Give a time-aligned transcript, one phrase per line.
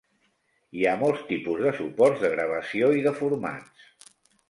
[0.77, 4.13] Hi ha molts tipus de suports de gravació i de formats.